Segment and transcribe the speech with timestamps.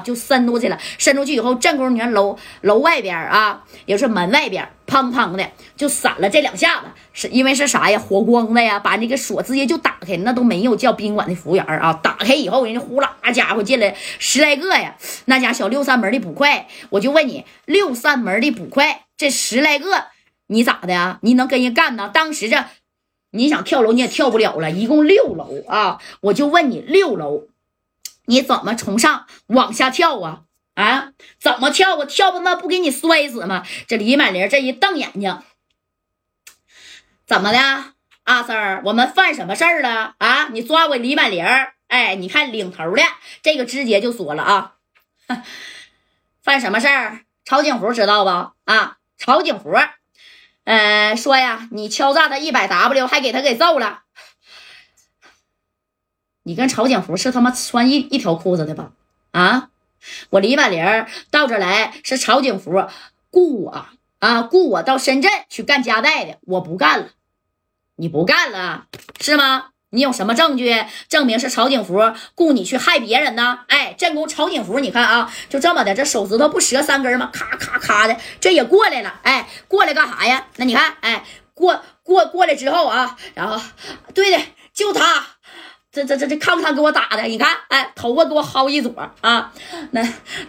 [0.00, 0.78] 就伸出去了。
[0.98, 7.98] 伸出去以后，正宫你看楼楼外边啊，也是门外边，砰砰的就闪了这两下子，是因为是啥呀？
[7.98, 11.92] 火光的呀，把那个锁直接就打开，那都没有叫宾馆的服务员啊。
[12.02, 20.06] 打开以后，人家呼啦家伙进来十来个呀，那家小六扇门的捕快，我就问你，六扇门的捕快这十来个，
[20.48, 21.18] 你咋的呀？
[21.22, 22.10] 你能跟人干呢？
[22.12, 22.64] 当时这。
[23.32, 26.00] 你想跳楼你也跳不了了，一共六楼啊！
[26.20, 27.44] 我就问你，六楼
[28.30, 30.42] 你怎么从上往下跳啊？
[30.76, 32.04] 啊，怎么跳我？
[32.06, 33.66] 跳他妈不给你摔死吗？
[33.88, 35.42] 这李满玲这一瞪眼睛，
[37.26, 37.58] 怎么的，
[38.22, 38.82] 阿 Sir？
[38.84, 40.48] 我们犯什么事儿了啊？
[40.52, 41.44] 你抓我李满玲？
[41.88, 43.02] 哎，你看领头的
[43.42, 44.74] 这个直接就说了啊，
[46.40, 47.22] 犯什么事儿？
[47.44, 48.30] 曹景福知道不？
[48.70, 49.76] 啊，曹景福。
[50.62, 54.02] 呃，说呀，你敲诈他一百 W，还给他给揍了。
[56.50, 58.90] 你跟曹景福是他妈穿一一条裤子的吧？
[59.30, 59.68] 啊，
[60.30, 62.72] 我李满玲到这来是曹景福
[63.30, 63.86] 雇我
[64.18, 67.10] 啊，雇我到深圳去干夹带的，我不干了。
[67.94, 68.86] 你不干了
[69.20, 69.66] 是吗？
[69.90, 72.00] 你有什么证据证明是曹景福
[72.34, 73.60] 雇你去害别人呢？
[73.68, 77.30] 哎，正宫曹景福，你看啊，就这么的，这手指头不折三根吗？
[77.32, 79.20] 咔咔咔的，这也过来了。
[79.22, 80.48] 哎，过来干啥呀？
[80.56, 81.24] 那你看，哎，
[81.54, 83.64] 过过过来之后啊，然后，
[84.12, 84.42] 对的，
[84.74, 85.24] 就他。
[85.92, 87.22] 这这这这看不看给我打的？
[87.24, 89.52] 你看，哎，头发给我薅一撮啊！
[89.90, 90.00] 那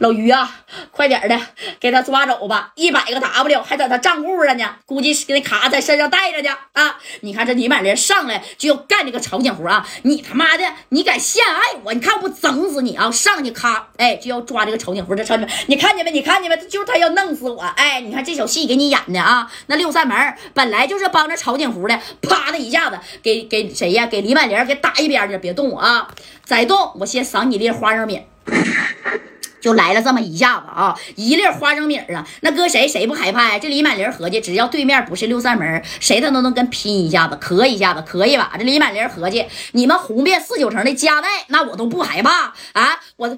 [0.00, 0.58] 老于啊，
[0.90, 1.40] 快点的
[1.80, 2.72] 给他抓走吧！
[2.74, 6.98] 一百个 W 还在他账户上呢，估计是给那卡在身上带着呢啊！
[7.22, 9.88] 你看这李满林上来就要干这个曹景福啊！
[10.02, 11.94] 你他妈的，你敢陷害我？
[11.94, 13.10] 你看我不整死你啊！
[13.10, 15.14] 上去咔，哎，就要抓这个曹景福。
[15.14, 16.10] 这曹景，你看见没？
[16.10, 16.56] 你看见没？
[16.66, 17.62] 就是他要弄死我！
[17.62, 19.50] 哎，你看这小戏给你演的啊！
[19.68, 24.04] 那六扇门本来就是帮着曹景福的，啪的一下子给给谁呀？
[24.04, 25.29] 给李满林给打一边。
[25.38, 26.12] 别动啊！
[26.44, 28.22] 再动，我先赏你粒花生米。
[29.60, 33.58] 就来了这么一下子啊，一粒花生米啊，那搁谁谁不害怕呀？
[33.58, 38.54] 这李满玲合计，只要对面不是六扇门，谁他都能跟拼一下子，磕一下子，可以吧？
[38.56, 43.00] 这李满玲合计，你们红遍四九城的家带，那我都不害怕啊！
[43.16, 43.36] 我，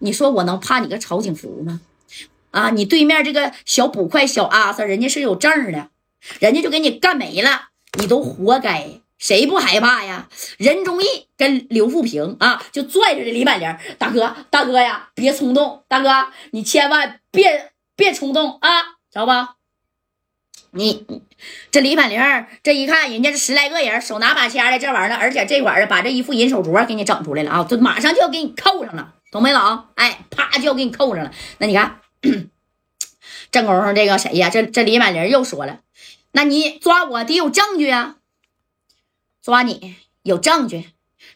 [0.00, 1.80] 你说我能怕你个曹景福吗？
[2.50, 5.90] 啊，你对面这个小捕快小阿 Sir，人家是有证的，
[6.40, 8.99] 人家就给你干没了，你都活该。
[9.20, 10.28] 谁不害怕呀？
[10.56, 18.82] 任忠义跟刘富平啊，就拽着这李满玲，大哥，大哥呀，别冲动，大哥，你千万别别冲动啊，
[19.12, 19.56] 知道吧？
[20.72, 21.04] 你
[21.70, 22.18] 这李满玲
[22.62, 29.84] 这一看，人家这十来个人手拿把掐的这玩意儿，而且这会儿把这一副银手镯给你整出来了啊，就马上就要给你扣上了，懂没懂？
[29.96, 31.30] 哎，啪就要给你扣上了。
[31.58, 32.00] 那你看，
[33.52, 34.48] 正宫上这个谁呀？
[34.48, 35.80] 这这李满玲又说了，
[36.32, 38.16] 那你抓我得有证据啊。
[39.42, 40.90] 抓你有证据，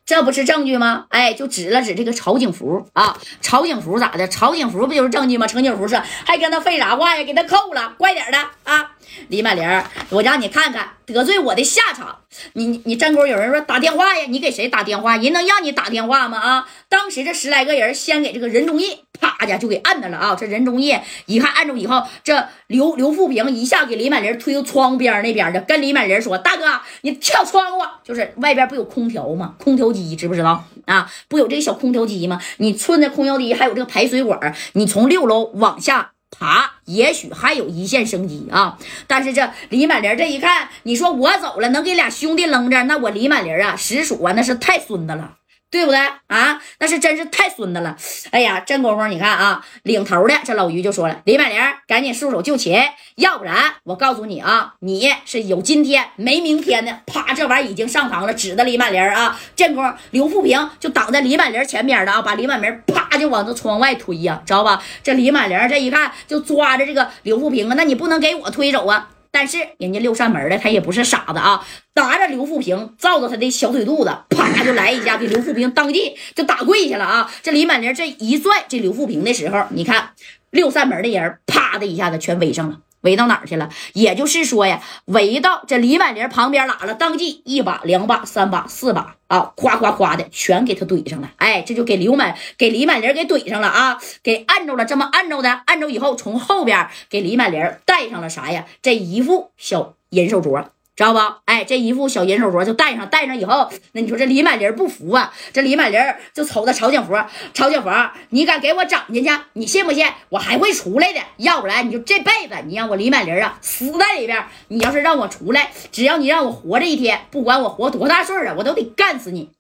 [0.05, 1.07] 这不是证据吗？
[1.09, 4.29] 哎，就指了指这个曹景福啊，曹景福咋的？
[4.29, 5.47] 曹景福不就是证据吗？
[5.47, 7.23] 程景福是还跟他废啥话呀？
[7.25, 8.94] 给他扣了，快点的啊！
[9.29, 12.19] 李满玲，我让你看看得罪我的下场。
[12.55, 15.17] 你你你，正宫有人说打电话呀，你给谁打电话？
[15.17, 16.39] 人能让你打电话吗？
[16.39, 16.69] 啊！
[16.89, 20.35] 当时这十来个人先给这个任忠义啪家就给按着了啊！
[20.35, 20.97] 这任忠义
[21.27, 29.55] 一看按住以后，这刘刘富平一下给李满玲推到窗边那边的，跟李满玲说：“大哥，你跳窗户，就是外边不有空调吗？
[29.59, 31.09] 空调机知不知道啊？
[31.29, 32.41] 不有这个小空调机吗？
[32.57, 38.79] 你顺着空调机还有这个排水管，你从六楼往下。”爬，也许还有一线生机啊！
[39.07, 45.37] 但是这李满林这一看，你说我走了，能给俩兄弟扔这，那我李满林啊，实属啊，那是太孙子了。
[45.75, 45.99] 对不对
[46.29, 46.63] 啊？
[46.79, 47.97] 那是真是太孙子了！
[48.31, 52.81] 哎呀，真功夫，你看啊，领头的这老于就说了：“李满玲，赶紧束手就擒，
[53.17, 59.37] 要不然我告诉你啊，你是有今天没明天的。”啪，这玩意儿已经上膛了，指着李满玲啊。
[59.57, 64.81] 这功夫，刘富平就挡在李满玲前边的啊，把李满玲啪就往这窗外推呀，知道吧？
[65.03, 69.09] 这李满玲这一看就抓着这个刘富平啊，那你不能给我推走啊！
[69.35, 77.29] 但是人家六扇门的他也不是傻子啊，拿着刘富平照着他的小腿肚子，啪就来一下，给刘富平当即就打跪下了啊！
[77.43, 80.11] 这李满林这一拽这刘富平的时候，你看
[80.51, 82.79] 六扇门的人啪的一下子全围上了。
[83.05, 83.71] 围到哪儿去了？
[83.95, 86.95] 也就是说呀，围到这李满玲旁边哪了？
[86.95, 91.31] 当即一把、两把、三把、四把啊，夸夸夸的全给他怼上了。
[91.37, 94.85] 哎，这就给刘满、给李满玲给怼上了啊，给按住了。
[94.85, 98.67] 这么按住的，按住以后，从后边给李满玲戴上了啥呀？
[98.83, 100.65] 这一副小银手镯。
[100.97, 101.19] 知道不？
[101.45, 105.33] 哎，这一副小银手镯就戴上，戴上以后，那你说这李满林不服啊？
[105.53, 106.01] 这李满林
[106.33, 107.13] 就瞅着曹景福，
[107.53, 107.89] 曹景福，
[108.31, 109.31] 你敢给我整进去？
[109.55, 111.21] 你信不信我还会出来的？
[111.39, 114.45] 要不然你就这辈子你让我李满林啊死在里边。
[114.69, 119.51] 你要是让我出来，只要你让我活着一天，不管我活多大岁啊，我都得干死你。